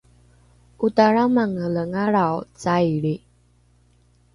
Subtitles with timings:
[0.85, 3.15] otaramangelengalrao caili